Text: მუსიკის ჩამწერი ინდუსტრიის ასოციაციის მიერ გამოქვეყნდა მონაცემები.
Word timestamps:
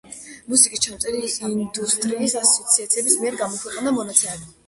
მუსიკის 0.51 0.79
ჩამწერი 0.85 1.19
ინდუსტრიის 1.49 2.35
ასოციაციის 2.41 3.21
მიერ 3.25 3.37
გამოქვეყნდა 3.45 3.95
მონაცემები. 3.99 4.53